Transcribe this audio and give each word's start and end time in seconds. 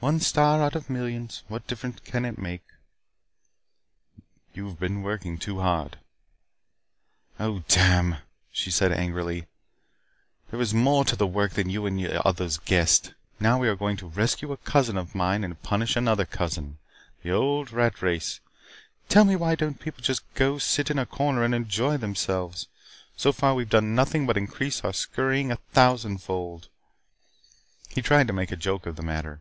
"One 0.00 0.20
star 0.20 0.60
out 0.62 0.74
of 0.76 0.90
millions. 0.90 1.44
What 1.48 1.66
difference 1.66 1.98
does 2.00 2.12
it 2.22 2.36
make?" 2.36 2.60
"You 4.52 4.68
have 4.68 4.78
been 4.78 5.00
working 5.00 5.38
too 5.38 5.60
hard" 5.60 5.98
"Oh, 7.40 7.62
damn!" 7.68 8.16
she 8.52 8.70
said 8.70 8.92
angrily. 8.92 9.46
"There 10.50 10.60
is 10.60 10.74
more 10.74 11.06
to 11.06 11.16
the 11.16 11.26
work 11.26 11.52
than 11.54 11.70
you 11.70 11.86
and 11.86 11.98
the 11.98 12.22
others 12.22 12.58
guessed. 12.58 13.14
Now, 13.40 13.56
we 13.58 13.66
are 13.66 13.74
going 13.74 13.96
to 13.96 14.06
rescue 14.06 14.52
a 14.52 14.58
cousin 14.58 14.98
of 14.98 15.14
mine 15.14 15.42
and 15.42 15.52
to 15.52 15.66
punish 15.66 15.96
another 15.96 16.26
cousin. 16.26 16.76
The 17.22 17.30
old 17.30 17.72
rat 17.72 18.02
race. 18.02 18.40
Tell 19.08 19.24
me 19.24 19.36
why 19.36 19.54
don't 19.54 19.80
people 19.80 20.02
just 20.04 20.20
go 20.34 20.58
sit 20.58 20.90
in 20.90 20.98
a 20.98 21.06
corner 21.06 21.44
and 21.44 21.54
enjoy 21.54 21.96
themselves. 21.96 22.66
So 23.16 23.32
far, 23.32 23.54
we 23.54 23.62
have 23.62 23.70
done 23.70 23.94
nothing 23.94 24.26
but 24.26 24.36
increase 24.36 24.84
our 24.84 24.92
scurrying 24.92 25.50
a 25.50 25.56
thousand 25.72 26.18
fold." 26.18 26.68
He 27.88 28.02
tried 28.02 28.26
to 28.26 28.34
make 28.34 28.52
a 28.52 28.56
joke 28.56 28.84
of 28.84 28.96
the 28.96 29.02
matter. 29.02 29.40